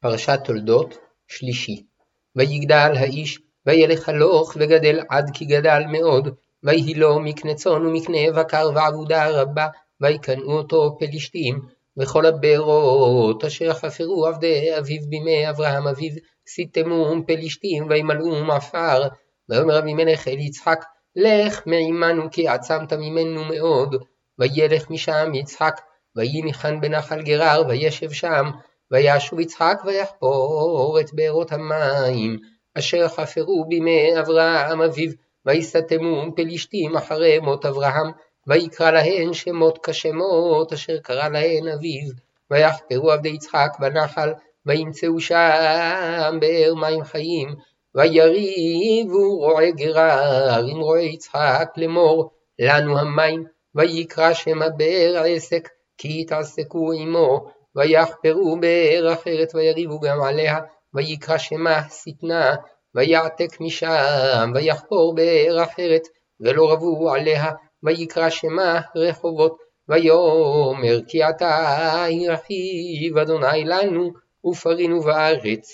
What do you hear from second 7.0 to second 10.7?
מקנה צאן ומקנה בקר ועבודה רבה, ויקנאו